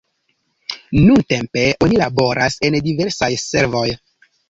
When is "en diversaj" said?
2.71-3.33